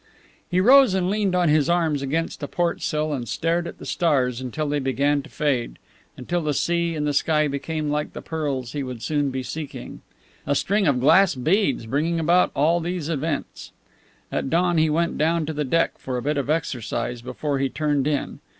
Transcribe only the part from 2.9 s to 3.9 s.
and stared at the